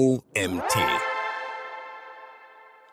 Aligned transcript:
OMT. 0.00 0.78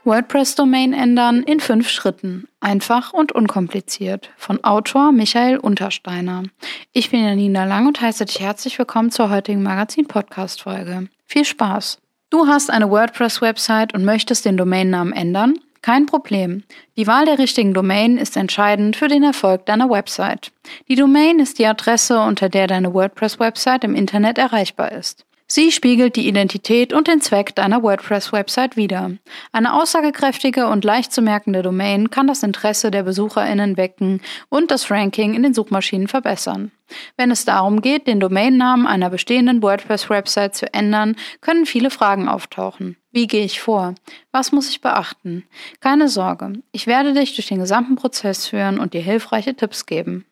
WordPress-Domain 0.04 0.92
ändern 0.92 1.42
in 1.44 1.62
fünf 1.62 1.88
Schritten. 1.88 2.50
Einfach 2.60 3.14
und 3.14 3.32
unkompliziert. 3.32 4.30
Von 4.36 4.62
Autor 4.66 5.14
Michael 5.14 5.58
Untersteiner. 5.58 6.44
Ich 6.92 7.10
bin 7.10 7.24
Janina 7.24 7.64
Lang 7.64 7.88
und 7.88 8.02
heiße 8.02 8.26
dich 8.26 8.42
herzlich 8.42 8.78
willkommen 8.78 9.10
zur 9.12 9.30
heutigen 9.30 9.64
Magazin-Podcast-Folge. 9.64 11.08
Viel 11.26 11.46
Spaß! 11.46 12.00
Du 12.30 12.46
hast 12.46 12.70
eine 12.70 12.92
WordPress-Website 12.92 13.94
und 13.94 14.04
möchtest 14.04 14.44
den 14.44 14.58
Domainnamen 14.58 15.14
ändern? 15.14 15.54
Kein 15.82 16.08
Problem. 16.08 16.64
Die 16.98 17.08
Wahl 17.08 17.24
der 17.24 17.40
richtigen 17.40 17.74
Domain 17.74 18.18
ist 18.18 18.36
entscheidend 18.36 18.98
für 18.98 19.08
den 19.08 19.24
Erfolg 19.24 19.66
deiner 19.66 19.90
Website. 19.90 20.52
Die 20.90 20.96
Domain 20.96 21.40
ist 21.40 21.58
die 21.58 21.68
Adresse, 21.68 22.20
unter 22.20 22.50
der 22.50 22.68
deine 22.68 22.94
WordPress-Website 22.94 23.86
im 23.86 23.96
Internet 23.96 24.38
erreichbar 24.38 24.92
ist. 24.92 25.27
Sie 25.50 25.72
spiegelt 25.72 26.18
die 26.18 26.28
Identität 26.28 26.92
und 26.92 27.08
den 27.08 27.22
Zweck 27.22 27.56
deiner 27.56 27.82
WordPress-Website 27.82 28.76
wider. 28.76 29.12
Eine 29.54 29.76
aussagekräftige 29.76 30.68
und 30.68 30.84
leicht 30.84 31.14
zu 31.14 31.22
merkende 31.22 31.62
Domain 31.62 32.10
kann 32.10 32.28
das 32.28 32.44
Interesse 32.44 32.92
der 32.92 33.04
BesucherInnen 33.04 33.78
wecken 33.78 34.22
und 34.50 34.72
das 34.72 34.92
Ranking 34.92 35.36
in 35.36 35.44
den 35.44 35.54
Suchmaschinen 35.54 36.10
verbessern. 36.10 36.74
Wenn 37.16 37.32
es 37.32 37.46
darum 37.46 37.82
geht, 37.82 38.08
den 38.08 38.20
Domainnamen 38.20 38.86
einer 38.86 39.10
bestehenden 39.10 39.62
WordPress-Website 39.62 40.54
zu 40.54 40.74
ändern, 40.74 41.16
können 41.40 41.66
viele 41.66 41.92
Fragen 41.92 42.28
auftauchen. 42.28 42.98
Wie 43.14 43.28
gehe 43.28 43.46
ich 43.46 43.62
vor? 43.62 43.96
Was 44.34 44.52
muss 44.52 44.70
ich 44.70 44.82
beachten? 44.82 45.46
Keine 45.80 46.10
Sorge, 46.10 46.62
ich 46.74 46.88
werde 46.88 47.14
dich 47.14 47.36
durch 47.36 47.48
den 47.48 47.60
gesamten 47.60 47.96
Prozess 47.96 48.48
führen 48.48 48.80
und 48.80 48.94
dir 48.94 49.02
hilfreiche 49.02 49.56
Tipps 49.56 49.86
geben. 49.86 50.26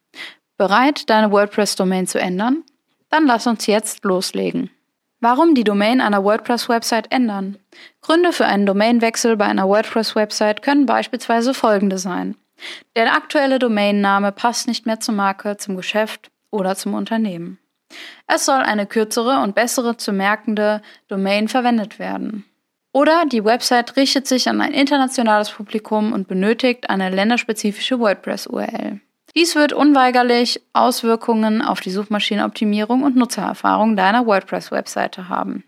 Bereit, 0.58 1.10
deine 1.10 1.32
WordPress-Domain 1.32 2.06
zu 2.06 2.20
ändern? 2.20 2.64
Dann 3.10 3.26
lass 3.28 3.48
uns 3.48 3.66
jetzt 3.66 4.04
loslegen. 4.04 4.72
Warum 5.20 5.56
die 5.56 5.64
Domain 5.64 6.02
einer 6.02 6.24
WordPress-Website 6.24 7.12
ändern? 7.12 7.58
Gründe 8.02 8.34
für 8.34 8.46
einen 8.46 8.66
Domainwechsel 8.66 9.38
bei 9.38 9.46
einer 9.46 9.68
WordPress-Website 9.68 10.62
können 10.62 10.86
beispielsweise 10.86 11.54
folgende 11.54 11.98
sein. 11.98 12.36
Der 12.96 13.14
aktuelle 13.14 13.60
Domainname 13.60 14.32
passt 14.32 14.68
nicht 14.68 14.86
mehr 14.86 15.00
zur 15.00 15.16
Marke, 15.16 15.58
zum 15.58 15.76
Geschäft 15.76 16.32
oder 16.52 16.76
zum 16.76 16.94
Unternehmen. 16.94 17.60
Es 18.28 18.46
soll 18.46 18.62
eine 18.62 18.86
kürzere 18.86 19.42
und 19.42 19.56
bessere 19.56 19.98
zu 19.98 20.12
merkende 20.12 20.82
Domain 21.08 21.48
verwendet 21.48 22.00
werden. 22.00 22.46
Oder 22.94 23.26
die 23.26 23.44
Website 23.44 23.98
richtet 23.98 24.26
sich 24.26 24.48
an 24.48 24.62
ein 24.62 24.74
internationales 24.74 25.52
Publikum 25.52 26.14
und 26.14 26.28
benötigt 26.28 26.90
eine 26.90 27.10
länderspezifische 27.10 28.00
WordPress-URL. 28.00 29.02
Dies 29.38 29.56
wird 29.56 29.74
unweigerlich 29.74 30.62
Auswirkungen 30.72 31.62
auf 31.62 31.82
die 31.82 31.92
Suchmaschinenoptimierung 31.92 33.04
und 33.04 33.18
Nutzererfahrung 33.18 33.98
deiner 33.98 34.26
WordPress-Webseite 34.26 35.28
haben. 35.28 35.66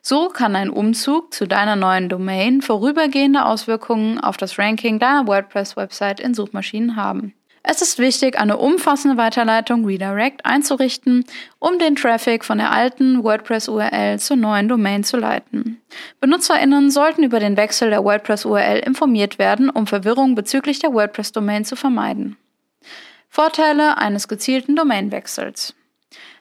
So 0.00 0.28
kann 0.28 0.56
ein 0.56 0.70
Umzug 0.70 1.34
zu 1.34 1.46
deiner 1.46 1.76
neuen 1.76 2.08
Domain 2.08 2.62
vorübergehende 2.62 3.44
Auswirkungen 3.44 4.18
auf 4.18 4.38
das 4.38 4.58
Ranking 4.58 4.98
deiner 4.98 5.26
WordPress-Website 5.26 6.20
in 6.20 6.32
Suchmaschinen 6.32 6.96
haben. 6.96 7.34
Es 7.62 7.80
ist 7.80 7.98
wichtig, 7.98 8.40
eine 8.40 8.56
umfassende 8.56 9.16
Weiterleitung 9.16 9.84
Redirect 9.84 10.44
einzurichten, 10.44 11.24
um 11.60 11.78
den 11.78 11.94
Traffic 11.94 12.44
von 12.44 12.58
der 12.58 12.72
alten 12.72 13.22
WordPress-URL 13.22 14.18
zur 14.18 14.36
neuen 14.36 14.68
Domain 14.68 15.04
zu 15.04 15.16
leiten. 15.16 15.80
BenutzerInnen 16.20 16.90
sollten 16.90 17.22
über 17.22 17.38
den 17.38 17.56
Wechsel 17.56 17.90
der 17.90 18.02
WordPress-URL 18.02 18.78
informiert 18.78 19.38
werden, 19.38 19.70
um 19.70 19.86
Verwirrung 19.86 20.34
bezüglich 20.34 20.80
der 20.80 20.92
WordPress-Domain 20.92 21.64
zu 21.64 21.76
vermeiden. 21.76 22.36
Vorteile 23.34 23.96
eines 23.96 24.28
gezielten 24.28 24.76
Domainwechsels. 24.76 25.74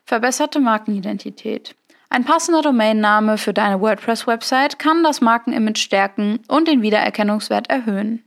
Verbesserte 0.04 0.60
Markenidentität. 0.60 1.74
Ein 2.10 2.26
passender 2.26 2.62
Domainname 2.62 3.38
für 3.38 3.54
deine 3.54 3.80
WordPress-Website 3.80 4.78
kann 4.78 5.02
das 5.02 5.22
Markenimage 5.22 5.80
stärken 5.80 6.42
und 6.50 6.68
den 6.68 6.82
Wiedererkennungswert 6.82 7.70
erhöhen. 7.70 8.26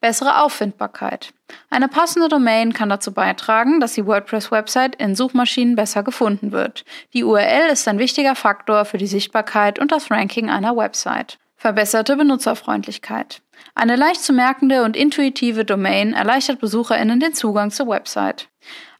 Bessere 0.00 0.42
Auffindbarkeit. 0.42 1.32
Eine 1.70 1.86
passende 1.86 2.28
Domain 2.28 2.72
kann 2.72 2.88
dazu 2.88 3.12
beitragen, 3.12 3.78
dass 3.78 3.92
die 3.92 4.04
WordPress-Website 4.04 4.96
in 4.96 5.14
Suchmaschinen 5.14 5.76
besser 5.76 6.02
gefunden 6.02 6.50
wird. 6.50 6.84
Die 7.12 7.22
URL 7.22 7.70
ist 7.70 7.86
ein 7.86 8.00
wichtiger 8.00 8.34
Faktor 8.34 8.84
für 8.84 8.98
die 8.98 9.06
Sichtbarkeit 9.06 9.78
und 9.78 9.92
das 9.92 10.10
Ranking 10.10 10.50
einer 10.50 10.76
Website. 10.76 11.38
Verbesserte 11.54 12.16
Benutzerfreundlichkeit. 12.16 13.42
Eine 13.74 13.96
leicht 13.96 14.22
zu 14.22 14.32
merkende 14.32 14.82
und 14.84 14.96
intuitive 14.96 15.64
Domain 15.64 16.12
erleichtert 16.12 16.60
BesucherInnen 16.60 17.20
den 17.20 17.34
Zugang 17.34 17.70
zur 17.70 17.88
Website. 17.88 18.48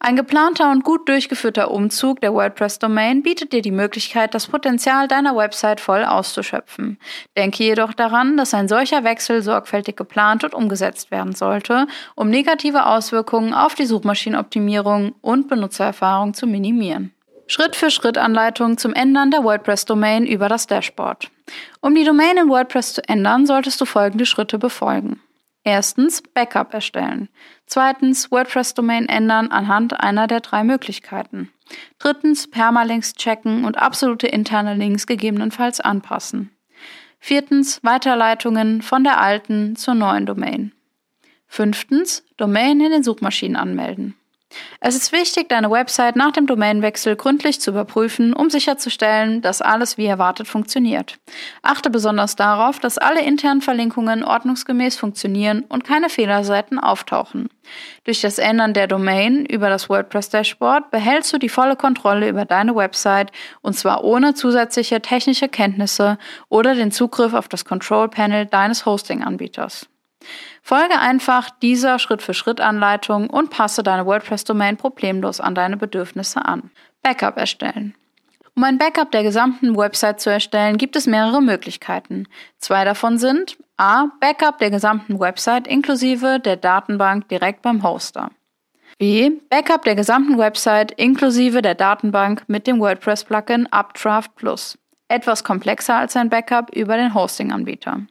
Ein 0.01 0.17
geplanter 0.17 0.73
und 0.73 0.83
gut 0.83 1.09
durchgeführter 1.09 1.71
Umzug 1.71 2.21
der 2.21 2.35
WordPress-Domain 2.35 3.23
bietet 3.23 3.53
dir 3.53 3.63
die 3.63 3.71
Möglichkeit, 3.71 4.35
das 4.35 4.49
Potenzial 4.49 5.07
deiner 5.07 5.37
Website 5.37 5.81
voll 5.81 6.05
auszuschöpfen. 6.05 6.99
Denke 7.37 7.63
jedoch 7.63 7.93
daran, 7.93 8.37
dass 8.37 8.55
ein 8.55 8.67
solcher 8.67 9.05
Wechsel 9.05 9.43
sorgfältig 9.43 9.97
geplant 9.97 10.43
und 10.43 10.55
umgesetzt 10.55 11.13
werden 11.13 11.35
sollte, 11.35 11.87
um 12.17 12.31
negative 12.31 12.87
Auswirkungen 12.87 13.55
auf 13.55 13.77
die 13.77 13.87
Suchmaschinenoptimierung 13.87 15.15
und 15.21 15.47
Benutzererfahrung 15.47 16.35
zu 16.35 16.49
minimieren. 16.49 17.13
Schritt-für-Schritt-Anleitung 17.53 18.79
zum 18.79 18.95
Ändern 18.95 19.31
der 19.31 19.45
WordPress-Domain 19.45 20.25
über 20.25 20.49
das 20.49 20.67
Dashboard. 20.67 21.31
Um 21.83 21.95
die 21.95 22.05
Domain 22.05 22.39
in 22.39 22.49
WordPress 22.49 22.95
zu 22.95 23.07
ändern, 23.07 23.45
solltest 23.45 23.79
du 23.79 23.85
folgende 23.85 24.25
Schritte 24.25 24.59
befolgen. 24.59 25.21
Erstens 25.63 26.23
Backup 26.23 26.73
erstellen. 26.73 27.29
Zweitens 27.67 28.31
WordPress-Domain 28.31 29.07
ändern 29.07 29.49
anhand 29.49 30.01
einer 30.01 30.27
der 30.29 30.41
drei 30.41 30.65
Möglichkeiten. 30.65 31.51
Drittens 31.99 32.49
Permalinks 32.49 33.13
checken 33.13 33.67
und 33.67 33.77
absolute 33.77 34.29
interne 34.29 34.73
Links 34.73 35.07
gegebenenfalls 35.07 35.79
anpassen. 35.79 36.57
Viertens 37.21 37.85
Weiterleitungen 37.85 38.81
von 38.81 39.05
der 39.05 39.21
alten 39.21 39.77
zur 39.77 39.93
neuen 39.93 40.25
Domain. 40.25 40.73
Fünftens 41.49 42.25
Domain 42.39 42.81
in 42.81 42.93
den 42.93 43.03
Suchmaschinen 43.03 43.57
anmelden. 43.57 44.15
Es 44.81 44.95
ist 44.95 45.13
wichtig, 45.13 45.49
deine 45.49 45.71
Website 45.71 46.17
nach 46.17 46.33
dem 46.33 46.47
Domainwechsel 46.47 47.17
gründlich 47.17 47.61
zu 47.61 47.71
überprüfen, 47.71 48.33
um 48.33 48.51
sicherzustellen, 48.51 49.43
dass 49.43 49.63
alles 49.63 49.99
wie 49.99 50.07
erwartet 50.07 50.49
funktioniert. 50.49 51.19
Achte 51.63 51.91
besonders 51.91 52.37
darauf, 52.37 52.79
dass 52.79 52.99
alle 52.99 53.23
internen 53.23 53.63
Verlinkungen 53.63 54.25
ordnungsgemäß 54.25 54.97
funktionieren 54.97 55.65
und 55.69 55.85
keine 55.85 56.09
Fehlerseiten 56.09 56.79
auftauchen. 56.79 57.49
Durch 58.05 58.21
das 58.21 58.39
Ändern 58.39 58.75
der 58.75 58.89
Domain 58.89 59.47
über 59.47 59.69
das 59.69 59.89
WordPress 59.89 60.31
Dashboard 60.31 60.91
behältst 60.91 61.33
du 61.33 61.39
die 61.39 61.49
volle 61.49 61.77
Kontrolle 61.77 62.29
über 62.29 62.45
deine 62.45 62.75
Website 62.75 63.31
und 63.61 63.75
zwar 63.75 64.05
ohne 64.05 64.35
zusätzliche 64.35 65.01
technische 65.01 65.49
Kenntnisse 65.49 66.19
oder 66.49 66.75
den 66.75 66.91
Zugriff 66.91 67.35
auf 67.35 67.49
das 67.49 67.65
Control 67.65 68.09
Panel 68.09 68.47
deines 68.47 68.85
Hosting-Anbieters. 68.85 69.89
Folge 70.63 70.99
einfach 70.99 71.51
dieser 71.51 71.99
Schritt-für-Schritt-Anleitung 71.99 73.29
und 73.29 73.51
passe 73.51 73.83
deine 73.83 74.07
WordPress-Domain 74.07 74.77
problemlos 74.77 75.41
an 75.41 75.57
deine 75.57 75.77
Bedürfnisse 75.77 76.45
an. 76.45 76.71
Backup 77.03 77.37
erstellen. 77.37 77.95
Um 78.55 78.65
ein 78.65 78.79
Backup 78.79 79.11
der 79.11 79.25
gesamten 79.25 79.77
Website 79.77 80.21
zu 80.21 80.31
erstellen, 80.31 80.77
gibt 80.77 80.95
es 80.95 81.07
mehrere 81.07 81.43
Möglichkeiten. 81.43 82.29
Zwei 82.59 82.85
davon 82.85 83.19
sind 83.19 83.57
a. 83.77 84.07
Backup 84.21 84.59
der 84.59 84.71
gesamten 84.71 85.19
Website 85.19 85.67
inklusive 85.67 86.39
der 86.39 86.57
Datenbank 86.57 87.29
direkt 87.29 87.63
beim 87.63 87.83
Hoster. 87.83 88.31
b. 88.99 89.31
Backup 89.51 89.83
der 89.83 89.97
gesamten 89.97 90.39
Website 90.39 90.93
inklusive 90.93 91.63
der 91.63 91.75
Datenbank 91.75 92.45
mit 92.47 92.67
dem 92.67 92.79
WordPress-Plugin 92.79 93.67
Updraft 93.73 94.37
Plus. 94.37 94.79
Etwas 95.09 95.43
komplexer 95.43 95.97
als 95.97 96.15
ein 96.15 96.29
Backup 96.29 96.71
über 96.77 96.97
den 96.97 97.15
Hosting-Anbieter. 97.15 98.03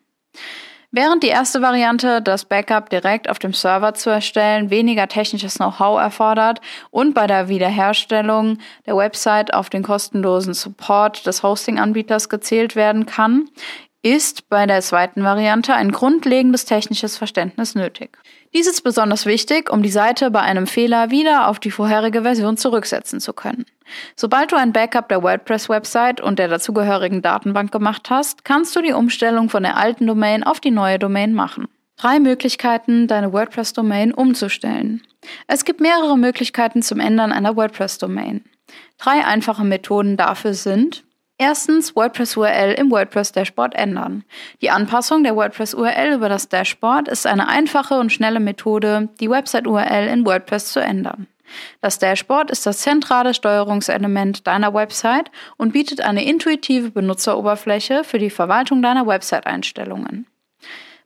Während 0.93 1.23
die 1.23 1.29
erste 1.29 1.61
Variante, 1.61 2.21
das 2.21 2.43
Backup 2.43 2.89
direkt 2.89 3.29
auf 3.29 3.39
dem 3.39 3.53
Server 3.53 3.93
zu 3.93 4.09
erstellen, 4.09 4.69
weniger 4.69 5.07
technisches 5.07 5.55
Know-how 5.55 6.01
erfordert 6.01 6.59
und 6.89 7.13
bei 7.13 7.27
der 7.27 7.47
Wiederherstellung 7.47 8.57
der 8.85 8.97
Website 8.97 9.53
auf 9.53 9.69
den 9.69 9.83
kostenlosen 9.83 10.53
Support 10.53 11.25
des 11.25 11.43
Hosting-Anbieters 11.43 12.27
gezählt 12.27 12.75
werden 12.75 13.05
kann, 13.05 13.47
ist 14.03 14.49
bei 14.49 14.65
der 14.65 14.81
zweiten 14.81 15.23
Variante 15.23 15.73
ein 15.73 15.93
grundlegendes 15.93 16.65
technisches 16.65 17.17
Verständnis 17.17 17.73
nötig. 17.73 18.17
Dies 18.53 18.67
ist 18.67 18.81
besonders 18.81 19.25
wichtig, 19.25 19.71
um 19.71 19.81
die 19.81 19.89
Seite 19.89 20.29
bei 20.29 20.41
einem 20.41 20.67
Fehler 20.67 21.09
wieder 21.09 21.47
auf 21.47 21.59
die 21.59 21.71
vorherige 21.71 22.23
Version 22.23 22.57
zurücksetzen 22.57 23.21
zu 23.21 23.31
können. 23.31 23.65
Sobald 24.17 24.51
du 24.51 24.57
ein 24.57 24.73
Backup 24.73 25.07
der 25.07 25.23
WordPress-Website 25.23 26.19
und 26.19 26.37
der 26.37 26.49
dazugehörigen 26.49 27.21
Datenbank 27.21 27.71
gemacht 27.71 28.09
hast, 28.09 28.43
kannst 28.43 28.75
du 28.75 28.81
die 28.81 28.91
Umstellung 28.91 29.49
von 29.49 29.63
der 29.63 29.77
alten 29.77 30.05
Domain 30.05 30.43
auf 30.43 30.59
die 30.59 30.71
neue 30.71 30.99
Domain 30.99 31.33
machen. 31.33 31.69
Drei 31.95 32.19
Möglichkeiten, 32.19 33.07
deine 33.07 33.31
WordPress-Domain 33.31 34.13
umzustellen. 34.13 35.01
Es 35.47 35.63
gibt 35.63 35.79
mehrere 35.79 36.17
Möglichkeiten 36.17 36.81
zum 36.81 36.99
Ändern 36.99 37.31
einer 37.31 37.55
WordPress-Domain. 37.55 38.43
Drei 38.97 39.25
einfache 39.25 39.63
Methoden 39.63 40.17
dafür 40.17 40.53
sind 40.53 41.03
Erstens 41.41 41.95
WordPress-URL 41.95 42.73
im 42.73 42.91
WordPress-Dashboard 42.91 43.73
ändern. 43.73 44.23
Die 44.61 44.69
Anpassung 44.69 45.23
der 45.23 45.35
WordPress-URL 45.35 46.13
über 46.13 46.29
das 46.29 46.49
Dashboard 46.49 47.07
ist 47.07 47.25
eine 47.25 47.47
einfache 47.47 47.95
und 47.95 48.11
schnelle 48.11 48.39
Methode, 48.39 49.09
die 49.19 49.27
Website-URL 49.27 50.07
in 50.07 50.23
WordPress 50.23 50.71
zu 50.71 50.81
ändern. 50.81 51.25
Das 51.81 51.97
Dashboard 51.97 52.51
ist 52.51 52.67
das 52.67 52.77
zentrale 52.81 53.33
Steuerungselement 53.33 54.45
deiner 54.45 54.75
Website 54.75 55.31
und 55.57 55.73
bietet 55.73 56.01
eine 56.01 56.23
intuitive 56.23 56.91
Benutzeroberfläche 56.91 58.03
für 58.03 58.19
die 58.19 58.29
Verwaltung 58.29 58.83
deiner 58.83 59.07
Website-Einstellungen. 59.07 60.27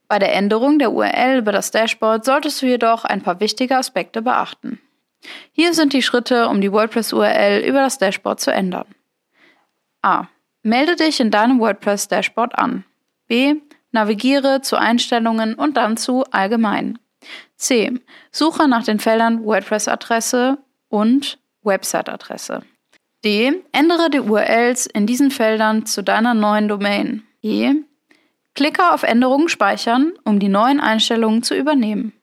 Bei 0.10 0.20
der 0.20 0.36
Änderung 0.36 0.80
der 0.80 0.92
URL 0.92 1.38
über 1.38 1.54
das 1.54 1.72
Dashboard 1.72 2.26
solltest 2.26 2.62
du 2.62 2.66
jedoch 2.66 3.06
ein 3.06 3.22
paar 3.22 3.40
wichtige 3.40 3.78
Aspekte 3.78 4.22
beachten. 4.22 4.82
Hier 5.54 5.74
sind 5.74 5.94
die 5.94 6.02
Schritte, 6.02 6.50
um 6.50 6.60
die 6.60 6.74
WordPress-URL 6.74 7.64
über 7.66 7.80
das 7.80 8.00
Dashboard 8.00 8.42
zu 8.42 8.52
ändern. 8.52 8.95
A. 10.06 10.28
Melde 10.62 10.96
dich 10.96 11.20
in 11.20 11.32
deinem 11.32 11.60
WordPress-Dashboard 11.60 12.58
an. 12.58 12.86
B. 13.28 13.56
Navigiere 13.92 14.62
zu 14.62 14.78
Einstellungen 14.78 15.56
und 15.56 15.78
dann 15.78 15.98
zu 15.98 16.24
Allgemein. 16.32 17.00
C. 17.58 18.00
Suche 18.32 18.68
nach 18.68 18.84
den 18.84 19.00
Feldern 19.00 19.44
WordPress-Adresse 19.44 20.60
und 20.90 21.40
Website-Adresse. 21.64 22.62
D. 23.24 23.64
Ändere 23.72 24.12
die 24.12 24.20
URLs 24.20 24.86
in 24.86 25.08
diesen 25.08 25.32
Feldern 25.32 25.88
zu 25.88 26.04
deiner 26.04 26.36
neuen 26.36 26.68
Domain. 26.68 27.24
E. 27.42 27.74
Klicke 28.54 28.94
auf 28.94 29.04
Änderungen 29.04 29.50
speichern, 29.50 30.14
um 30.24 30.40
die 30.40 30.50
neuen 30.50 30.80
Einstellungen 30.80 31.42
zu 31.42 31.56
übernehmen. 31.56 32.14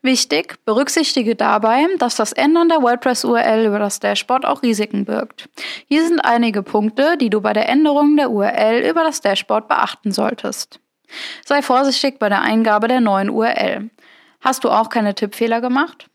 Wichtig, 0.00 0.64
berücksichtige 0.64 1.34
dabei, 1.34 1.86
dass 1.98 2.14
das 2.14 2.32
Ändern 2.32 2.68
der 2.68 2.82
WordPress-URL 2.82 3.66
über 3.66 3.80
das 3.80 3.98
Dashboard 3.98 4.46
auch 4.46 4.62
Risiken 4.62 5.04
birgt. 5.04 5.48
Hier 5.88 6.06
sind 6.06 6.20
einige 6.20 6.62
Punkte, 6.62 7.16
die 7.16 7.30
du 7.30 7.40
bei 7.40 7.52
der 7.52 7.68
Änderung 7.68 8.16
der 8.16 8.30
URL 8.30 8.88
über 8.88 9.02
das 9.02 9.20
Dashboard 9.20 9.66
beachten 9.66 10.12
solltest. 10.12 10.78
Sei 11.44 11.62
vorsichtig 11.62 12.20
bei 12.20 12.28
der 12.28 12.42
Eingabe 12.42 12.86
der 12.86 13.00
neuen 13.00 13.30
URL. 13.30 13.90
Hast 14.40 14.62
du 14.62 14.70
auch 14.70 14.88
keine 14.88 15.14
Tippfehler 15.14 15.60
gemacht? 15.60 16.08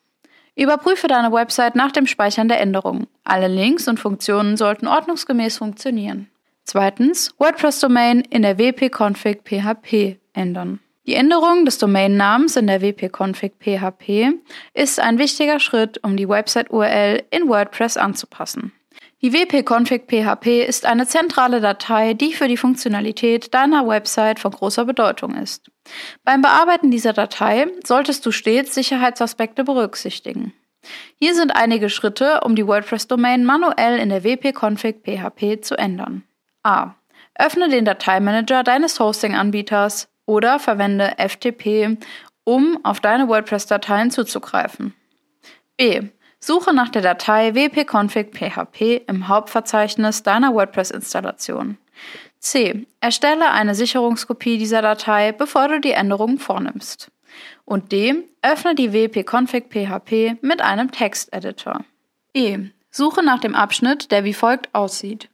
Überprüfe 0.55 1.07
deine 1.07 1.33
Website 1.33 1.75
nach 1.75 1.91
dem 1.91 2.07
Speichern 2.07 2.47
der 2.47 2.61
Änderungen. 2.61 3.07
Alle 3.23 3.47
Links 3.47 3.87
und 3.87 3.99
Funktionen 3.99 4.55
sollten 4.55 4.87
ordnungsgemäß 4.87 5.57
funktionieren. 5.57 6.29
Zweitens, 6.63 7.33
WordPress-Domain 7.39 8.21
in 8.21 8.43
der 8.43 8.57
wp-config 8.57 9.41
PHP 9.43 10.19
ändern. 10.33 10.79
Die 11.05 11.15
Änderung 11.15 11.65
des 11.65 11.79
Domainnamens 11.79 12.55
in 12.55 12.67
der 12.67 12.81
wp-config 12.81 13.53
PHP 13.59 14.39
ist 14.73 15.01
ein 15.01 15.17
wichtiger 15.17 15.59
Schritt, 15.59 16.01
um 16.01 16.15
die 16.15 16.29
Website-URL 16.29 17.23
in 17.29 17.49
WordPress 17.49 17.97
anzupassen. 17.97 18.71
Die 19.21 19.33
wp-config 19.33 20.03
PHP 20.07 20.65
ist 20.65 20.85
eine 20.85 21.05
zentrale 21.05 21.59
Datei, 21.59 22.13
die 22.13 22.33
für 22.33 22.47
die 22.47 22.57
Funktionalität 22.57 23.53
deiner 23.53 23.87
Website 23.87 24.39
von 24.39 24.51
großer 24.51 24.85
Bedeutung 24.85 25.35
ist. 25.35 25.71
Beim 26.23 26.41
Bearbeiten 26.41 26.89
dieser 26.89 27.13
Datei 27.13 27.67
solltest 27.85 28.25
du 28.25 28.31
stets 28.31 28.73
Sicherheitsaspekte 28.73 29.65
berücksichtigen. 29.65 30.53
Hier 31.19 31.35
sind 31.35 31.55
einige 31.55 31.89
Schritte, 31.89 32.41
um 32.41 32.55
die 32.55 32.67
WordPress-Domain 32.67 33.45
manuell 33.45 33.99
in 33.99 34.09
der 34.09 34.23
wp-config 34.23 35.03
PHP 35.03 35.61
zu 35.61 35.77
ändern. 35.77 36.23
A. 36.63 36.95
Öffne 37.35 37.67
den 37.67 37.85
Dateimanager 37.85 38.63
deines 38.63 38.99
Hosting-Anbieters 38.99 40.09
oder 40.25 40.59
verwende 40.59 41.15
FTP, 41.17 41.97
um 42.43 42.79
auf 42.83 42.99
deine 42.99 43.27
WordPress-Dateien 43.27 44.11
zuzugreifen. 44.11 44.93
B. 45.77 46.09
Suche 46.39 46.73
nach 46.73 46.89
der 46.89 47.01
Datei 47.01 47.53
wp-config.php 47.53 49.03
im 49.07 49.27
Hauptverzeichnis 49.27 50.23
deiner 50.23 50.53
WordPress-Installation. 50.53 51.77
C. 52.39 52.85
Erstelle 52.99 53.51
eine 53.51 53.75
Sicherungskopie 53.75 54.57
dieser 54.57 54.81
Datei, 54.81 55.31
bevor 55.31 55.69
du 55.69 55.79
die 55.79 55.91
Änderungen 55.91 56.39
vornimmst. 56.39 57.11
Und 57.63 57.91
D. 57.93 58.15
Öffne 58.41 58.75
die 58.75 58.91
wp-config.php 58.91 60.37
mit 60.41 60.61
einem 60.61 60.91
Texteditor. 60.91 61.85
E. 62.33 62.59
Suche 62.91 63.23
nach 63.23 63.39
dem 63.39 63.55
Abschnitt, 63.55 64.11
der 64.11 64.23
wie 64.25 64.33
folgt 64.33 64.75
aussieht. 64.75 65.29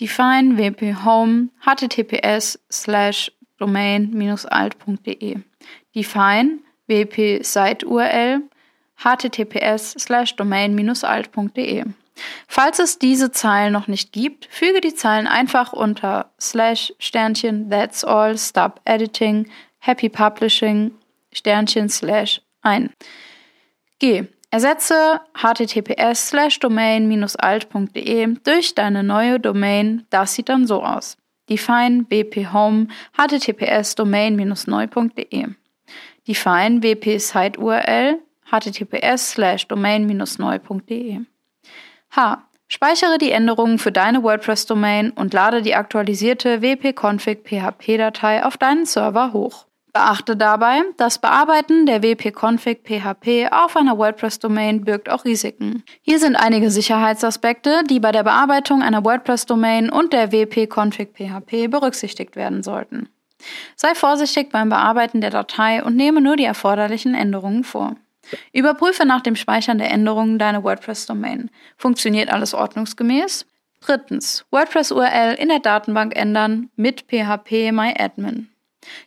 Define 0.00 0.56
wp 0.56 1.04
home 1.04 1.48
https 1.60 2.58
slash 2.70 3.32
domain-alt.de. 3.58 5.38
Define 5.94 6.58
wp 6.88 7.44
Site 7.44 7.86
URL 7.86 8.42
https 8.96 9.96
Falls 12.48 12.78
es 12.78 12.98
diese 12.98 13.30
Zeilen 13.30 13.72
noch 13.72 13.88
nicht 13.88 14.12
gibt, 14.12 14.46
füge 14.50 14.80
die 14.80 14.94
Zeilen 14.94 15.26
einfach 15.26 15.72
unter 15.72 16.30
slash 16.40 16.94
Sternchen 16.98 17.68
that's 17.68 18.04
all 18.04 18.38
stop 18.38 18.80
editing 18.84 19.50
happy 19.80 20.08
publishing 20.08 20.92
Sternchen 21.32 21.88
slash 21.88 22.40
ein. 22.62 22.90
G. 23.98 24.24
Ersetze 24.50 25.20
https 25.34 26.28
slash 26.28 26.58
domain-alt.de 26.60 28.36
durch 28.44 28.74
deine 28.74 29.02
neue 29.02 29.40
Domain. 29.40 30.06
Das 30.10 30.34
sieht 30.34 30.48
dann 30.48 30.66
so 30.66 30.82
aus. 30.82 31.18
Define 31.48 32.04
wp 32.10 32.52
home 32.52 32.88
https 33.16 33.94
domain-neu.de. 33.94 35.46
Define 36.26 36.80
wp 36.82 37.20
site 37.20 37.58
URL 37.58 38.20
https 38.50 39.66
domain-neu.de. 39.68 41.20
H. 42.10 42.42
Speichere 42.68 43.18
die 43.18 43.30
Änderungen 43.30 43.78
für 43.78 43.92
deine 43.92 44.24
WordPress-Domain 44.24 45.12
und 45.12 45.32
lade 45.32 45.62
die 45.62 45.76
aktualisierte 45.76 46.62
wp-config 46.62 47.44
PHP-Datei 47.44 48.44
auf 48.44 48.56
deinen 48.56 48.86
Server 48.86 49.32
hoch. 49.32 49.66
Beachte 49.96 50.36
dabei, 50.36 50.82
das 50.98 51.18
Bearbeiten 51.18 51.86
der 51.86 52.02
wp-config 52.02 52.80
PHP 52.84 53.50
auf 53.50 53.78
einer 53.78 53.96
WordPress-Domain 53.96 54.84
birgt 54.84 55.08
auch 55.08 55.24
Risiken. 55.24 55.84
Hier 56.02 56.18
sind 56.18 56.36
einige 56.36 56.70
Sicherheitsaspekte, 56.70 57.82
die 57.88 57.98
bei 57.98 58.12
der 58.12 58.22
Bearbeitung 58.22 58.82
einer 58.82 59.06
WordPress-Domain 59.06 59.88
und 59.88 60.12
der 60.12 60.32
wp-config 60.32 61.14
PHP 61.14 61.68
berücksichtigt 61.70 62.36
werden 62.36 62.62
sollten. 62.62 63.08
Sei 63.74 63.94
vorsichtig 63.94 64.50
beim 64.50 64.68
Bearbeiten 64.68 65.22
der 65.22 65.30
Datei 65.30 65.82
und 65.82 65.96
nehme 65.96 66.20
nur 66.20 66.36
die 66.36 66.44
erforderlichen 66.44 67.14
Änderungen 67.14 67.64
vor. 67.64 67.96
Überprüfe 68.52 69.06
nach 69.06 69.22
dem 69.22 69.34
Speichern 69.34 69.78
der 69.78 69.90
Änderungen 69.90 70.38
deine 70.38 70.62
WordPress-Domain. 70.62 71.48
Funktioniert 71.78 72.30
alles 72.30 72.52
ordnungsgemäß? 72.52 73.46
Drittens, 73.80 74.44
WordPress-URL 74.50 75.36
in 75.38 75.48
der 75.48 75.60
Datenbank 75.60 76.14
ändern 76.14 76.68
mit 76.76 77.06
PHP 77.08 77.72
MyAdmin. 77.72 78.50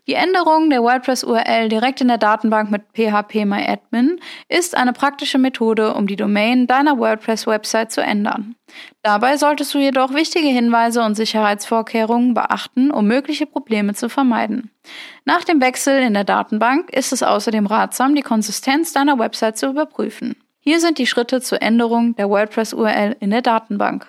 Die 0.07 0.13
Änderung 0.13 0.69
der 0.69 0.81
WordPress-URL 0.81 1.69
direkt 1.69 2.01
in 2.01 2.07
der 2.07 2.17
Datenbank 2.17 2.71
mit 2.71 2.83
PHP 2.93 3.45
MyAdmin 3.45 4.19
ist 4.47 4.75
eine 4.75 4.93
praktische 4.93 5.37
Methode, 5.37 5.93
um 5.93 6.07
die 6.07 6.15
Domain 6.15 6.67
deiner 6.67 6.97
WordPress-Website 6.97 7.91
zu 7.91 8.01
ändern. 8.01 8.55
Dabei 9.01 9.37
solltest 9.37 9.73
du 9.73 9.79
jedoch 9.79 10.13
wichtige 10.13 10.47
Hinweise 10.47 11.03
und 11.03 11.15
Sicherheitsvorkehrungen 11.15 12.33
beachten, 12.33 12.91
um 12.91 13.05
mögliche 13.05 13.45
Probleme 13.45 13.93
zu 13.93 14.09
vermeiden. 14.09 14.71
Nach 15.25 15.43
dem 15.43 15.61
Wechsel 15.61 16.01
in 16.01 16.13
der 16.13 16.23
Datenbank 16.23 16.89
ist 16.91 17.13
es 17.13 17.23
außerdem 17.23 17.65
ratsam, 17.65 18.15
die 18.15 18.21
Konsistenz 18.21 18.93
deiner 18.93 19.19
Website 19.19 19.57
zu 19.57 19.67
überprüfen. 19.67 20.35
Hier 20.59 20.79
sind 20.79 20.97
die 20.97 21.07
Schritte 21.07 21.41
zur 21.41 21.61
Änderung 21.61 22.15
der 22.15 22.29
WordPress-URL 22.29 23.15
in 23.19 23.31
der 23.31 23.41
Datenbank. 23.41 24.07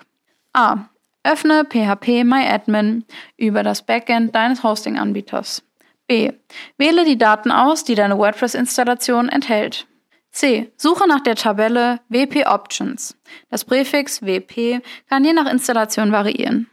A. 0.53 0.89
Öffne 1.23 1.65
PHP 1.65 2.25
MyAdmin 2.25 3.05
über 3.37 3.63
das 3.63 3.83
Backend 3.83 4.35
deines 4.35 4.63
Hosting-Anbieters. 4.63 5.63
B. 6.11 6.33
Wähle 6.77 7.05
die 7.05 7.19
Daten 7.19 7.53
aus, 7.53 7.85
die 7.85 7.95
deine 7.95 8.19
WordPress-Installation 8.19 9.29
enthält. 9.29 9.87
C. 10.33 10.73
Suche 10.77 11.07
nach 11.07 11.21
der 11.21 11.37
Tabelle 11.37 12.01
WP 12.09 12.47
Options. 12.47 13.17
Das 13.49 13.65
Präfix 13.65 14.21
WP 14.21 14.81
kann 15.09 15.25
je 15.25 15.33
nach 15.33 15.49
Installation 15.49 16.11
variieren. 16.11 16.69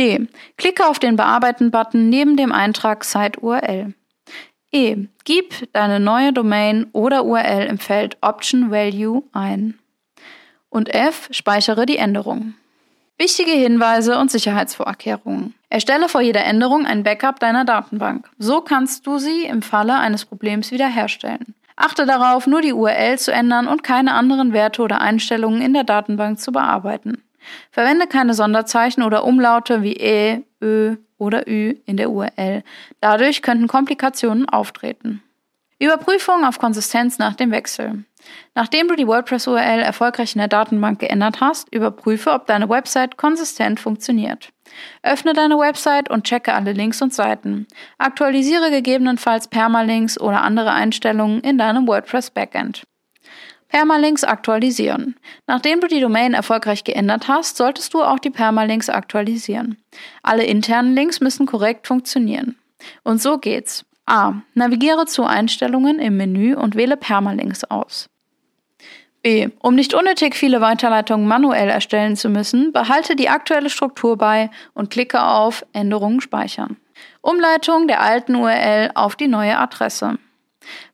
D. 0.00 0.26
Klicke 0.56 0.88
auf 0.88 0.98
den 0.98 1.14
Bearbeiten-Button 1.14 2.08
neben 2.08 2.36
dem 2.36 2.50
Eintrag 2.50 3.04
Site 3.04 3.38
URL. 3.38 3.94
E. 4.72 4.96
Gib 5.22 5.72
deine 5.72 6.00
neue 6.00 6.32
Domain 6.32 6.88
oder 6.92 7.24
URL 7.24 7.66
im 7.66 7.78
Feld 7.78 8.16
Option 8.22 8.72
Value 8.72 9.22
ein. 9.32 9.78
Und 10.68 10.92
F. 10.92 11.28
Speichere 11.30 11.86
die 11.86 11.98
Änderung. 11.98 12.54
Wichtige 13.18 13.52
Hinweise 13.52 14.18
und 14.18 14.32
Sicherheitsvorkehrungen. 14.32 15.54
Erstelle 15.70 16.08
vor 16.08 16.20
jeder 16.20 16.44
Änderung 16.44 16.84
ein 16.84 17.04
Backup 17.04 17.38
deiner 17.38 17.64
Datenbank. 17.64 18.28
So 18.38 18.60
kannst 18.60 19.06
du 19.06 19.18
sie 19.18 19.44
im 19.44 19.62
Falle 19.62 19.96
eines 19.96 20.24
Problems 20.24 20.72
wiederherstellen. 20.72 21.54
Achte 21.76 22.04
darauf, 22.04 22.46
nur 22.48 22.60
die 22.60 22.72
URL 22.72 23.18
zu 23.18 23.32
ändern 23.32 23.68
und 23.68 23.84
keine 23.84 24.12
anderen 24.14 24.52
Werte 24.52 24.82
oder 24.82 25.00
Einstellungen 25.00 25.62
in 25.62 25.72
der 25.72 25.84
Datenbank 25.84 26.40
zu 26.40 26.52
bearbeiten. 26.52 27.22
Verwende 27.70 28.06
keine 28.06 28.34
Sonderzeichen 28.34 29.02
oder 29.02 29.24
Umlaute 29.24 29.82
wie 29.82 29.94
E, 29.94 30.42
Ö 30.60 30.96
oder 31.18 31.48
Ü 31.48 31.76
in 31.86 31.96
der 31.96 32.10
URL. 32.10 32.64
Dadurch 33.00 33.40
könnten 33.40 33.68
Komplikationen 33.68 34.48
auftreten. 34.48 35.22
Überprüfung 35.80 36.44
auf 36.44 36.58
Konsistenz 36.58 37.18
nach 37.18 37.34
dem 37.34 37.50
Wechsel. 37.50 38.04
Nachdem 38.54 38.88
du 38.88 38.96
die 38.96 39.06
WordPress-URL 39.06 39.80
erfolgreich 39.80 40.34
in 40.34 40.40
der 40.40 40.48
Datenbank 40.48 40.98
geändert 40.98 41.40
hast, 41.40 41.74
überprüfe, 41.74 42.32
ob 42.32 42.46
deine 42.46 42.68
Website 42.68 43.16
konsistent 43.16 43.80
funktioniert. 43.80 44.50
Öffne 45.02 45.32
deine 45.32 45.58
Website 45.58 46.10
und 46.10 46.24
checke 46.24 46.52
alle 46.52 46.72
Links 46.72 47.00
und 47.00 47.14
Seiten. 47.14 47.66
Aktualisiere 47.96 48.70
gegebenenfalls 48.70 49.48
Permalinks 49.48 50.20
oder 50.20 50.42
andere 50.42 50.72
Einstellungen 50.72 51.40
in 51.40 51.56
deinem 51.56 51.88
WordPress-Backend. 51.88 52.82
Permalinks 53.68 54.22
aktualisieren. 54.22 55.16
Nachdem 55.46 55.80
du 55.80 55.86
die 55.86 56.00
Domain 56.00 56.34
erfolgreich 56.34 56.84
geändert 56.84 57.26
hast, 57.26 57.56
solltest 57.56 57.94
du 57.94 58.02
auch 58.02 58.18
die 58.18 58.30
Permalinks 58.30 58.90
aktualisieren. 58.90 59.78
Alle 60.22 60.44
internen 60.44 60.94
Links 60.94 61.20
müssen 61.20 61.46
korrekt 61.46 61.86
funktionieren. 61.86 62.58
Und 63.02 63.22
so 63.22 63.38
geht's. 63.38 63.86
A. 64.10 64.42
Navigiere 64.54 65.06
zu 65.06 65.22
Einstellungen 65.22 66.00
im 66.00 66.16
Menü 66.16 66.56
und 66.56 66.74
wähle 66.74 66.96
Permalinks 66.96 67.62
aus. 67.62 68.10
B. 69.22 69.50
Um 69.60 69.76
nicht 69.76 69.94
unnötig 69.94 70.34
viele 70.34 70.60
Weiterleitungen 70.60 71.28
manuell 71.28 71.68
erstellen 71.68 72.16
zu 72.16 72.28
müssen, 72.28 72.72
behalte 72.72 73.14
die 73.14 73.28
aktuelle 73.28 73.70
Struktur 73.70 74.18
bei 74.18 74.50
und 74.74 74.90
klicke 74.90 75.22
auf 75.22 75.64
Änderungen 75.72 76.20
speichern. 76.20 76.76
Umleitung 77.20 77.86
der 77.86 78.00
alten 78.00 78.34
URL 78.34 78.90
auf 78.94 79.14
die 79.14 79.28
neue 79.28 79.56
Adresse. 79.56 80.18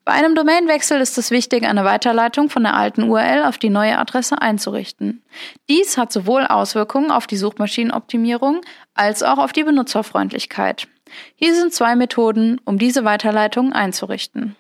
Bei 0.04 0.12
einem 0.12 0.34
Domainwechsel 0.34 1.00
ist 1.00 1.16
es 1.16 1.30
wichtig, 1.30 1.64
eine 1.64 1.84
Weiterleitung 1.84 2.50
von 2.50 2.64
der 2.64 2.74
alten 2.74 3.04
URL 3.04 3.44
auf 3.44 3.56
die 3.56 3.70
neue 3.70 3.98
Adresse 3.98 4.42
einzurichten. 4.42 5.22
Dies 5.70 5.96
hat 5.96 6.12
sowohl 6.12 6.46
Auswirkungen 6.46 7.10
auf 7.10 7.26
die 7.26 7.38
Suchmaschinenoptimierung 7.38 8.60
als 8.94 9.22
auch 9.22 9.38
auf 9.38 9.52
die 9.52 9.64
Benutzerfreundlichkeit. 9.64 10.86
Hier 11.34 11.54
sind 11.54 11.72
zwei 11.72 11.96
Methoden, 11.96 12.60
um 12.64 12.78
diese 12.78 13.04
Weiterleitung 13.04 13.72
einzurichten. 13.72 14.56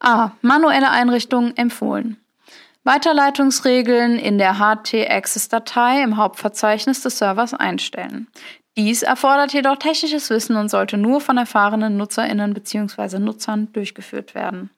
A. 0.00 0.32
Manuelle 0.40 0.90
Einrichtungen 0.90 1.56
empfohlen. 1.56 2.16
Weiterleitungsregeln 2.84 4.18
in 4.18 4.38
der 4.38 4.58
HT-Access-Datei 4.58 6.02
im 6.02 6.16
Hauptverzeichnis 6.16 7.02
des 7.02 7.18
Servers 7.18 7.54
einstellen. 7.54 8.26
Dies 8.76 9.02
erfordert 9.02 9.52
jedoch 9.52 9.76
technisches 9.76 10.30
Wissen 10.30 10.56
und 10.56 10.70
sollte 10.70 10.96
nur 10.96 11.20
von 11.20 11.36
erfahrenen 11.36 11.96
Nutzerinnen 11.96 12.54
bzw. 12.54 13.18
Nutzern 13.18 13.72
durchgeführt 13.72 14.34
werden. 14.34 14.70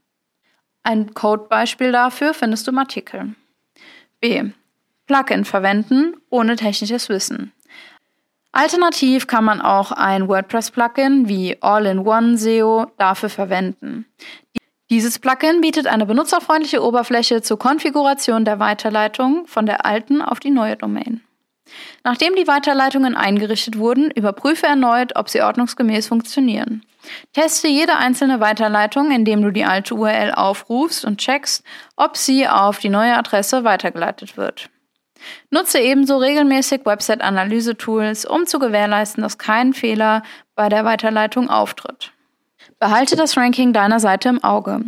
Ein 0.82 1.14
Codebeispiel 1.14 1.92
dafür 1.92 2.34
findest 2.34 2.66
du 2.66 2.73
im 2.73 2.78
Artikel. 2.78 3.34
B. 4.20 4.50
Plugin 5.06 5.44
verwenden 5.44 6.16
ohne 6.28 6.56
technisches 6.56 7.08
Wissen. 7.08 7.52
Alternativ 8.54 9.26
kann 9.26 9.42
man 9.42 9.61
auch 9.61 9.90
ein 9.90 10.28
WordPress-Plugin 10.28 11.28
wie 11.28 11.58
All-in-One 11.61 12.38
SEO 12.38 12.87
dafür 12.99 13.28
verwenden. 13.28 14.06
Dieses 14.90 15.18
Plugin 15.18 15.61
bietet 15.61 15.88
eine 15.88 16.06
benutzerfreundliche 16.06 16.80
Oberfläche 16.80 17.42
zur 17.42 17.58
Konfiguration 17.58 18.44
der 18.44 18.61
Weiterleitung 18.61 19.49
von 19.49 19.66
der 19.66 19.84
alten 19.84 20.23
auf 20.23 20.38
die 20.38 20.52
neue 20.52 20.76
Domain. 20.76 21.20
Nachdem 22.04 22.37
die 22.37 22.46
Weiterleitungen 22.46 23.16
eingerichtet 23.16 23.76
wurden, 23.76 24.12
überprüfe 24.12 24.66
erneut, 24.66 25.16
ob 25.16 25.30
sie 25.30 25.42
ordnungsgemäß 25.42 26.06
funktionieren. 26.06 26.84
Teste 27.32 27.66
jede 27.66 27.96
einzelne 27.96 28.38
Weiterleitung, 28.38 29.11
indem 29.11 29.42
du 29.42 29.50
die 29.50 29.64
alte 29.64 29.96
URL 29.96 30.32
aufrufst 30.32 31.04
und 31.04 31.18
checkst, 31.18 31.64
ob 31.96 32.16
sie 32.16 32.46
auf 32.46 32.78
die 32.78 32.88
neue 32.88 33.16
Adresse 33.16 33.64
weitergeleitet 33.64 34.37
wird. 34.37 34.70
Nutze 35.50 35.78
ebenso 35.78 36.18
regelmäßig 36.18 36.85
Website-Analyse-Tools, 36.85 38.26
um 38.26 38.47
zu 38.47 38.59
gewährleisten, 38.59 39.23
dass 39.23 39.38
kein 39.38 39.73
Fehler 39.73 40.23
bei 40.54 40.68
der 40.68 40.85
Weiterleitung 40.85 41.49
auftritt. 41.49 42.12
Behalte 42.78 43.16
das 43.16 43.37
Ranking 43.37 43.73
deiner 43.73 44.00
Seite 44.00 44.28
im 44.28 44.42
Auge. 44.42 44.80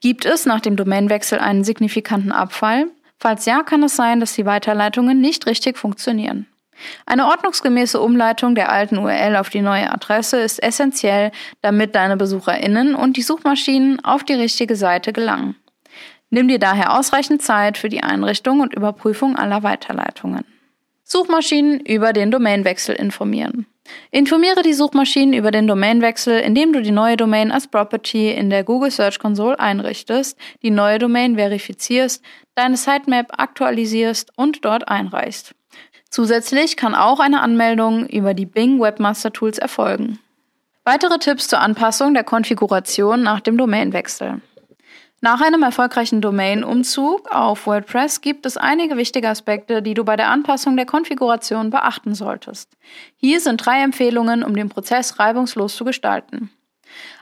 Gibt 0.00 0.24
es 0.24 0.46
nach 0.46 0.60
dem 0.60 0.76
Domainwechsel 0.76 1.38
einen 1.38 1.64
signifikanten 1.64 2.32
Abfall? 2.32 2.86
Falls 3.18 3.44
ja, 3.44 3.62
kann 3.62 3.82
es 3.82 3.96
sein, 3.96 4.20
dass 4.20 4.34
die 4.34 4.46
Weiterleitungen 4.46 5.20
nicht 5.20 5.46
richtig 5.46 5.76
funktionieren. 5.76 6.46
Eine 7.04 7.26
ordnungsgemäße 7.26 8.00
Umleitung 8.00 8.54
der 8.54 8.72
alten 8.72 8.96
URL 8.96 9.36
auf 9.36 9.50
die 9.50 9.60
neue 9.60 9.92
Adresse 9.92 10.40
ist 10.40 10.62
essentiell, 10.62 11.30
damit 11.60 11.94
deine 11.94 12.16
Besucherinnen 12.16 12.94
und 12.94 13.18
die 13.18 13.22
Suchmaschinen 13.22 14.02
auf 14.02 14.24
die 14.24 14.34
richtige 14.34 14.76
Seite 14.76 15.12
gelangen. 15.12 15.56
Nimm 16.30 16.48
dir 16.48 16.58
daher 16.58 16.96
ausreichend 16.96 17.42
Zeit 17.42 17.76
für 17.76 17.88
die 17.88 18.02
Einrichtung 18.02 18.60
und 18.60 18.74
Überprüfung 18.74 19.36
aller 19.36 19.62
Weiterleitungen. 19.62 20.44
Suchmaschinen 21.02 21.80
über 21.80 22.12
den 22.12 22.30
Domainwechsel 22.30 22.94
informieren. 22.94 23.66
Informiere 24.12 24.62
die 24.62 24.72
Suchmaschinen 24.72 25.34
über 25.34 25.50
den 25.50 25.66
Domainwechsel, 25.66 26.38
indem 26.38 26.72
du 26.72 26.82
die 26.82 26.92
neue 26.92 27.16
Domain 27.16 27.50
als 27.50 27.66
Property 27.66 28.30
in 28.30 28.48
der 28.48 28.62
Google 28.62 28.92
Search 28.92 29.18
Console 29.18 29.58
einrichtest, 29.58 30.38
die 30.62 30.70
neue 30.70 31.00
Domain 31.00 31.34
verifizierst, 31.34 32.22
deine 32.54 32.76
Sitemap 32.76 33.40
aktualisierst 33.40 34.30
und 34.36 34.64
dort 34.64 34.86
einreichst. 34.86 35.54
Zusätzlich 36.10 36.76
kann 36.76 36.94
auch 36.94 37.18
eine 37.18 37.40
Anmeldung 37.40 38.06
über 38.06 38.34
die 38.34 38.46
Bing 38.46 38.80
Webmaster 38.80 39.32
Tools 39.32 39.58
erfolgen. 39.58 40.20
Weitere 40.84 41.18
Tipps 41.18 41.48
zur 41.48 41.60
Anpassung 41.60 42.14
der 42.14 42.24
Konfiguration 42.24 43.22
nach 43.22 43.40
dem 43.40 43.56
Domainwechsel. 43.56 44.40
Nach 45.22 45.42
einem 45.42 45.62
erfolgreichen 45.62 46.22
Domain-Umzug 46.22 47.30
auf 47.30 47.66
WordPress 47.66 48.22
gibt 48.22 48.46
es 48.46 48.56
einige 48.56 48.96
wichtige 48.96 49.28
Aspekte, 49.28 49.82
die 49.82 49.92
du 49.92 50.02
bei 50.02 50.16
der 50.16 50.30
Anpassung 50.30 50.76
der 50.76 50.86
Konfiguration 50.86 51.68
beachten 51.68 52.14
solltest. 52.14 52.72
Hier 53.16 53.40
sind 53.40 53.58
drei 53.58 53.82
Empfehlungen, 53.82 54.42
um 54.42 54.56
den 54.56 54.70
Prozess 54.70 55.18
reibungslos 55.18 55.76
zu 55.76 55.84
gestalten. 55.84 56.50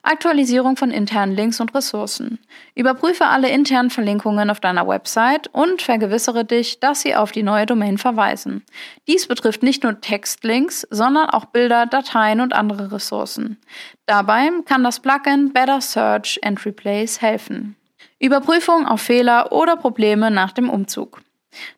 Aktualisierung 0.05 0.77
von 0.77 0.93
internen 0.93 1.35
Links 1.35 1.61
und 1.61 1.75
Ressourcen. 1.75 2.39
Überprüfe 2.77 3.27
alle 3.27 3.49
internen 3.51 3.91
Verlinkungen 3.91 4.49
auf 4.49 4.61
deiner 4.61 4.87
Website 4.87 5.49
und 5.49 5.83
vergewissere 5.83 6.45
dich, 6.45 6.79
dass 6.79 7.01
sie 7.01 7.17
auf 7.17 7.33
die 7.33 7.43
neue 7.43 7.67
Domain 7.67 7.99
verweisen. 7.99 8.65
Dies 9.09 9.27
betrifft 9.27 9.65
nicht 9.65 9.83
nur 9.83 10.01
Textlinks, 10.01 10.87
sondern 10.91 11.31
auch 11.31 11.47
Bilder, 11.47 11.85
Dateien 11.87 12.41
und 12.41 12.53
andere 12.53 12.93
Ressourcen. 12.93 13.59
Dabei 14.07 14.51
kann 14.65 14.85
das 14.85 15.01
Plugin 15.01 15.53
Better 15.53 15.81
Search 15.81 16.39
and 16.45 16.65
Replace 16.65 17.21
helfen. 17.21 17.75
Überprüfung 18.19 18.87
auf 18.87 19.01
Fehler 19.01 19.53
oder 19.53 19.77
Probleme 19.77 20.31
nach 20.31 20.53
dem 20.53 20.71
Umzug. 20.71 21.21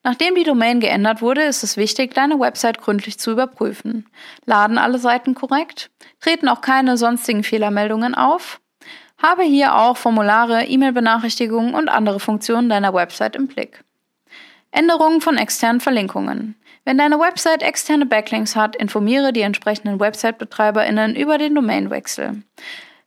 Nachdem 0.03 0.35
die 0.35 0.45
Domain 0.45 0.81
geändert 0.81 1.23
wurde, 1.23 1.43
ist 1.43 1.63
es 1.63 1.77
wichtig, 1.77 2.15
deine 2.15 2.41
Website 2.41 2.81
gründlich 2.81 3.19
zu 3.19 3.31
überprüfen. 3.33 4.07
Laden 4.45 4.79
alle 4.79 4.99
Seiten 4.99 5.35
korrekt? 5.35 5.91
Treten 6.21 6.49
auch 6.49 6.61
keine 6.61 6.97
sonstigen 6.97 7.45
Fehlermeldungen 7.45 8.15
auf? 8.15 8.61
Habe 9.19 9.43
hier 9.43 9.77
auch 9.77 9.97
Formulare, 9.97 10.65
E-Mail-Benachrichtigungen 10.65 11.75
und 11.75 11.89
andere 11.89 12.21
Funktionen 12.21 12.69
deiner 12.69 12.95
Website 12.95 13.37
im 13.37 13.47
Blick. 13.47 13.85
Änderungen 14.71 15.21
von 15.21 15.37
externen 15.37 15.81
Verlinkungen. 15.81 16.57
Wenn 16.85 16.97
deine 16.97 17.19
Website 17.19 17.63
externe 17.63 18.07
Backlinks 18.07 18.57
hat, 18.57 18.77
informiere 18.77 19.33
die 19.33 19.43
entsprechenden 19.43 20.01
Website-BetreiberInnen 20.01 21.15
über 21.15 21.37
den 21.37 21.55
Domainwechsel. 21.55 22.43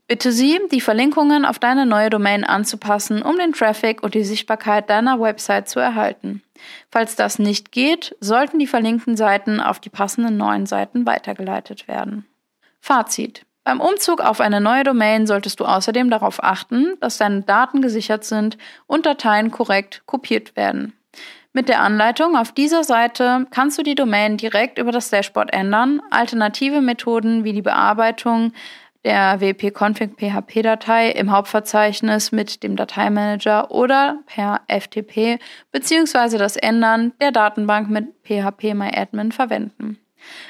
Bitte 0.07 0.33
Sie, 0.33 0.59
die 0.71 0.81
Verlinkungen 0.81 1.45
auf 1.45 1.59
deine 1.59 1.85
neue 1.85 2.09
Domain 2.09 2.43
anzupassen, 2.43 3.21
um 3.21 3.37
den 3.37 3.53
Traffic 3.53 4.03
und 4.03 4.15
die 4.15 4.25
Sichtbarkeit 4.25 4.89
deiner 4.89 5.19
Website 5.19 5.69
zu 5.69 5.79
erhalten. 5.79 6.43
Falls 6.91 7.15
das 7.15 7.39
nicht 7.39 7.71
geht, 7.71 8.15
sollten 8.19 8.59
die 8.59 8.67
verlinkten 8.67 9.15
Seiten 9.15 9.61
auf 9.61 9.79
die 9.79 9.89
passenden 9.89 10.35
neuen 10.35 10.65
Seiten 10.65 11.05
weitergeleitet 11.05 11.87
werden. 11.87 12.25
Fazit. 12.81 13.45
Beim 13.63 13.79
Umzug 13.79 14.19
auf 14.19 14.41
eine 14.41 14.59
neue 14.59 14.83
Domain 14.83 15.25
solltest 15.25 15.61
du 15.61 15.65
außerdem 15.65 16.09
darauf 16.09 16.43
achten, 16.43 16.97
dass 16.99 17.17
deine 17.17 17.43
Daten 17.43 17.81
gesichert 17.81 18.25
sind 18.25 18.57
und 18.87 19.05
Dateien 19.05 19.51
korrekt 19.51 20.03
kopiert 20.05 20.57
werden. 20.57 20.91
Mit 21.53 21.69
der 21.69 21.81
Anleitung 21.81 22.35
auf 22.35 22.51
dieser 22.51 22.83
Seite 22.83 23.45
kannst 23.51 23.77
du 23.77 23.83
die 23.83 23.95
Domain 23.95 24.37
direkt 24.37 24.79
über 24.79 24.91
das 24.91 25.11
Dashboard 25.11 25.53
ändern. 25.53 26.01
Alternative 26.09 26.81
Methoden 26.81 27.43
wie 27.43 27.53
die 27.53 27.61
Bearbeitung 27.61 28.53
der 29.03 29.41
wp-config-php-Datei 29.41 31.09
im 31.11 31.31
Hauptverzeichnis 31.31 32.31
mit 32.31 32.63
dem 32.63 32.75
Dateimanager 32.75 33.71
oder 33.71 34.19
per 34.25 34.61
FTP 34.67 35.39
bzw. 35.71 36.37
das 36.37 36.55
Ändern 36.55 37.13
der 37.19 37.31
Datenbank 37.31 37.89
mit 37.89 38.07
php-myadmin 38.23 39.31
verwenden. 39.31 39.97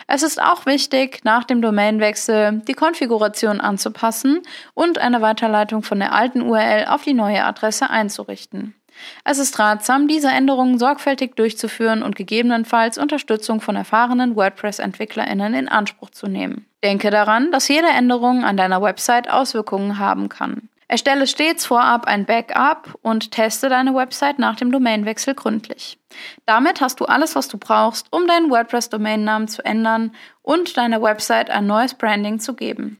Es 0.08 0.22
ist 0.22 0.42
auch 0.42 0.66
wichtig, 0.66 1.22
nach 1.24 1.46
dem 1.46 1.62
Domainwechsel 1.62 2.62
die 2.68 2.74
Konfiguration 2.74 3.60
anzupassen 3.60 4.42
und 4.76 5.00
eine 5.00 5.22
Weiterleitung 5.22 5.82
von 5.82 6.00
der 6.00 6.14
alten 6.14 6.42
URL 6.42 6.86
auf 6.88 7.04
die 7.04 7.14
neue 7.14 7.44
Adresse 7.44 7.90
einzurichten. 7.90 8.76
Es 9.24 9.40
ist 9.40 9.60
ratsam, 9.60 10.08
diese 10.08 10.30
Änderungen 10.30 10.80
sorgfältig 10.80 11.36
durchzuführen 11.36 12.04
und 12.04 12.16
gegebenenfalls 12.16 12.98
Unterstützung 12.98 13.62
von 13.62 13.76
erfahrenen 13.76 14.36
WordPress-EntwicklerInnen 14.36 15.54
in 15.54 15.68
Anspruch 15.68 16.10
zu 16.10 16.28
nehmen. 16.28 16.66
Denke 16.84 17.10
daran, 17.10 17.52
dass 17.52 17.68
jede 17.68 17.88
Änderung 17.88 18.44
an 18.44 18.58
deiner 18.58 18.82
Website 18.82 19.30
Auswirkungen 19.30 20.00
haben 20.00 20.30
kann. 20.30 20.70
Erstelle 20.88 21.26
stets 21.26 21.66
vorab 21.66 22.06
ein 22.06 22.26
Backup 22.26 23.00
und 23.02 23.32
teste 23.32 23.68
deine 23.70 23.96
Website 23.96 24.38
nach 24.38 24.58
dem 24.58 24.72
Domainwechsel 24.72 25.34
gründlich. 25.34 25.98
Damit 26.46 26.82
hast 26.82 27.00
du 27.00 27.06
alles, 27.06 27.36
was 27.36 27.48
du 27.48 27.58
brauchst, 27.58 28.12
um 28.12 28.28
deinen 28.28 28.52
WordPress-Domainnamen 28.52 29.48
zu 29.48 29.66
ändern 29.66 30.14
und 30.44 30.78
deiner 30.78 31.02
Website 31.02 31.50
ein 31.50 31.66
neues 31.66 31.96
Branding 31.96 32.40
zu 32.40 32.54
geben. 32.54 33.00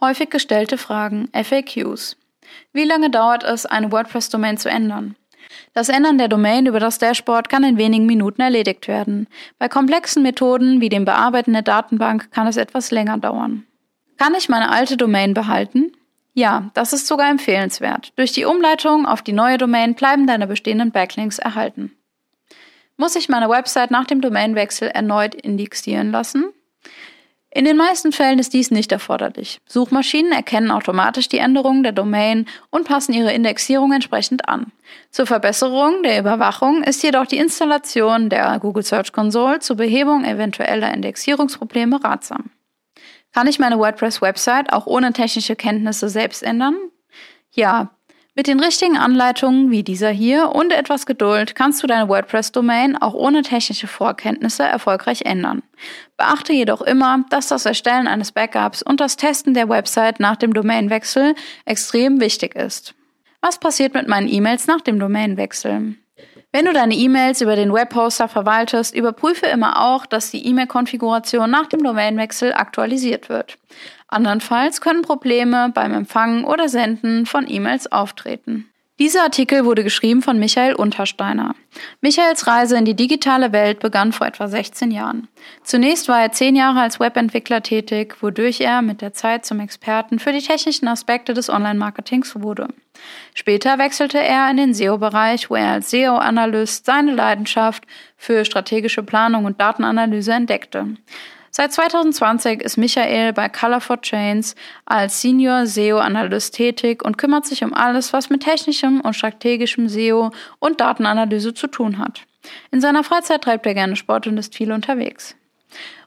Häufig 0.00 0.30
gestellte 0.30 0.78
Fragen, 0.78 1.28
FAQs. 1.32 2.16
Wie 2.72 2.84
lange 2.84 3.10
dauert 3.10 3.42
es, 3.42 3.66
eine 3.66 3.90
WordPress-Domain 3.90 4.58
zu 4.58 4.68
ändern? 4.68 5.16
Das 5.72 5.88
Ändern 5.88 6.18
der 6.18 6.28
Domain 6.28 6.66
über 6.66 6.80
das 6.80 6.98
Dashboard 6.98 7.48
kann 7.48 7.64
in 7.64 7.78
wenigen 7.78 8.06
Minuten 8.06 8.42
erledigt 8.42 8.88
werden. 8.88 9.26
Bei 9.58 9.68
komplexen 9.68 10.22
Methoden 10.22 10.80
wie 10.80 10.88
dem 10.88 11.04
Bearbeiten 11.04 11.52
der 11.52 11.62
Datenbank 11.62 12.30
kann 12.30 12.46
es 12.46 12.56
etwas 12.56 12.90
länger 12.90 13.18
dauern. 13.18 13.66
Kann 14.16 14.34
ich 14.34 14.48
meine 14.48 14.70
alte 14.70 14.96
Domain 14.96 15.34
behalten? 15.34 15.92
Ja, 16.34 16.70
das 16.74 16.92
ist 16.92 17.06
sogar 17.06 17.30
empfehlenswert. 17.30 18.12
Durch 18.16 18.32
die 18.32 18.44
Umleitung 18.44 19.06
auf 19.06 19.22
die 19.22 19.32
neue 19.32 19.58
Domain 19.58 19.94
bleiben 19.94 20.26
deine 20.26 20.46
bestehenden 20.46 20.90
Backlinks 20.90 21.38
erhalten. 21.38 21.92
Muss 22.96 23.16
ich 23.16 23.28
meine 23.28 23.48
Website 23.48 23.90
nach 23.90 24.04
dem 24.04 24.20
Domainwechsel 24.20 24.88
erneut 24.88 25.34
indexieren 25.34 26.10
lassen? 26.10 26.52
In 27.56 27.64
den 27.64 27.76
meisten 27.76 28.10
Fällen 28.10 28.40
ist 28.40 28.52
dies 28.52 28.72
nicht 28.72 28.90
erforderlich. 28.90 29.60
Suchmaschinen 29.68 30.32
erkennen 30.32 30.72
automatisch 30.72 31.28
die 31.28 31.38
Änderungen 31.38 31.84
der 31.84 31.92
Domain 31.92 32.46
und 32.70 32.84
passen 32.84 33.12
ihre 33.12 33.32
Indexierung 33.32 33.92
entsprechend 33.92 34.48
an. 34.48 34.72
Zur 35.12 35.26
Verbesserung 35.26 36.02
der 36.02 36.18
Überwachung 36.18 36.82
ist 36.82 37.04
jedoch 37.04 37.26
die 37.26 37.38
Installation 37.38 38.28
der 38.28 38.58
Google 38.58 38.82
Search 38.82 39.12
Console 39.12 39.60
zur 39.60 39.76
Behebung 39.76 40.24
eventueller 40.24 40.92
Indexierungsprobleme 40.92 42.02
ratsam. 42.02 42.50
Kann 43.32 43.46
ich 43.46 43.60
meine 43.60 43.78
WordPress-Website 43.78 44.72
auch 44.72 44.86
ohne 44.86 45.12
technische 45.12 45.54
Kenntnisse 45.54 46.08
selbst 46.08 46.42
ändern? 46.42 46.74
Ja, 47.52 47.93
mit 48.36 48.48
den 48.48 48.58
richtigen 48.58 48.96
Anleitungen 48.96 49.70
wie 49.70 49.84
dieser 49.84 50.10
hier 50.10 50.50
und 50.50 50.72
etwas 50.72 51.06
Geduld 51.06 51.54
kannst 51.54 51.82
du 51.82 51.86
deine 51.86 52.08
WordPress-Domain 52.08 52.96
auch 53.00 53.14
ohne 53.14 53.42
technische 53.42 53.86
Vorkenntnisse 53.86 54.64
erfolgreich 54.64 55.22
ändern. 55.22 55.62
Beachte 56.16 56.52
jedoch 56.52 56.82
immer, 56.82 57.24
dass 57.30 57.48
das 57.48 57.64
Erstellen 57.64 58.08
eines 58.08 58.32
Backups 58.32 58.82
und 58.82 59.00
das 59.00 59.16
Testen 59.16 59.54
der 59.54 59.68
Website 59.68 60.18
nach 60.18 60.36
dem 60.36 60.52
Domainwechsel 60.52 61.34
extrem 61.64 62.20
wichtig 62.20 62.56
ist. 62.56 62.94
Was 63.40 63.58
passiert 63.58 63.94
mit 63.94 64.08
meinen 64.08 64.28
E-Mails 64.28 64.66
nach 64.66 64.80
dem 64.80 64.98
Domainwechsel? 64.98 65.94
Wenn 66.50 66.64
du 66.66 66.72
deine 66.72 66.94
E-Mails 66.94 67.40
über 67.40 67.56
den 67.56 67.72
Webhoster 67.72 68.28
verwaltest, 68.28 68.94
überprüfe 68.94 69.46
immer 69.46 69.82
auch, 69.82 70.06
dass 70.06 70.30
die 70.30 70.46
E-Mail-Konfiguration 70.46 71.50
nach 71.50 71.66
dem 71.66 71.82
Domainwechsel 71.82 72.52
aktualisiert 72.52 73.28
wird. 73.28 73.58
Andernfalls 74.14 74.80
können 74.80 75.02
Probleme 75.02 75.70
beim 75.74 75.92
Empfangen 75.92 76.44
oder 76.44 76.68
Senden 76.68 77.26
von 77.26 77.50
E-Mails 77.50 77.90
auftreten. 77.90 78.70
Dieser 79.00 79.24
Artikel 79.24 79.64
wurde 79.64 79.82
geschrieben 79.82 80.22
von 80.22 80.38
Michael 80.38 80.76
Untersteiner. 80.76 81.56
Michaels 82.00 82.46
Reise 82.46 82.76
in 82.78 82.84
die 82.84 82.94
digitale 82.94 83.50
Welt 83.50 83.80
begann 83.80 84.12
vor 84.12 84.28
etwa 84.28 84.46
16 84.46 84.92
Jahren. 84.92 85.26
Zunächst 85.64 86.06
war 86.06 86.20
er 86.20 86.30
zehn 86.30 86.54
Jahre 86.54 86.78
als 86.78 87.00
Webentwickler 87.00 87.60
tätig, 87.60 88.14
wodurch 88.20 88.60
er 88.60 88.82
mit 88.82 89.00
der 89.00 89.12
Zeit 89.12 89.44
zum 89.44 89.58
Experten 89.58 90.20
für 90.20 90.30
die 90.30 90.46
technischen 90.46 90.86
Aspekte 90.86 91.34
des 91.34 91.50
Online-Marketings 91.50 92.40
wurde. 92.40 92.68
Später 93.34 93.78
wechselte 93.78 94.20
er 94.20 94.48
in 94.48 94.58
den 94.58 94.74
SEO-Bereich, 94.74 95.50
wo 95.50 95.56
er 95.56 95.72
als 95.72 95.90
SEO-Analyst 95.90 96.86
seine 96.86 97.12
Leidenschaft 97.16 97.82
für 98.16 98.44
strategische 98.44 99.02
Planung 99.02 99.44
und 99.44 99.60
Datenanalyse 99.60 100.34
entdeckte. 100.34 100.86
Seit 101.56 101.72
2020 101.72 102.62
ist 102.62 102.78
Michael 102.78 103.32
bei 103.32 103.48
Color 103.48 103.80
for 103.80 104.00
Chains 104.00 104.56
als 104.86 105.20
Senior 105.20 105.66
SEO-Analyst 105.66 106.52
tätig 106.52 107.04
und 107.04 107.16
kümmert 107.16 107.46
sich 107.46 107.62
um 107.62 107.72
alles, 107.72 108.12
was 108.12 108.28
mit 108.28 108.42
technischem 108.42 109.00
und 109.00 109.14
strategischem 109.14 109.88
SEO 109.88 110.32
und 110.58 110.80
Datenanalyse 110.80 111.54
zu 111.54 111.68
tun 111.68 112.00
hat. 112.00 112.22
In 112.72 112.80
seiner 112.80 113.04
Freizeit 113.04 113.42
treibt 113.42 113.66
er 113.66 113.74
gerne 113.74 113.94
Sport 113.94 114.26
und 114.26 114.36
ist 114.36 114.56
viel 114.56 114.72
unterwegs. 114.72 115.36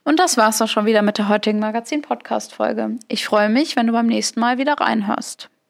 Und 0.04 0.18
das 0.18 0.36
war's 0.36 0.60
auch 0.60 0.68
schon 0.68 0.84
wieder 0.84 1.00
mit 1.00 1.16
der 1.16 1.30
heutigen 1.30 1.60
Magazin-Podcast-Folge. 1.60 2.98
Ich 3.08 3.24
freue 3.24 3.48
mich, 3.48 3.74
wenn 3.74 3.86
du 3.86 3.94
beim 3.94 4.06
nächsten 4.06 4.40
Mal 4.40 4.58
wieder 4.58 4.74
reinhörst. 4.74 5.48